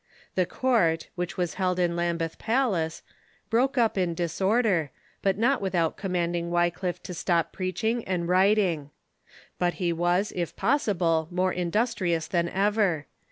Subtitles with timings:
[0.33, 3.03] The court, which was held in Lambeth Palace,
[3.51, 4.89] broke up in disorder,
[5.21, 8.89] but not without commanding Wycliffe to stop preaching and writing.
[9.59, 13.05] But he was, if possible, more industrious than ever.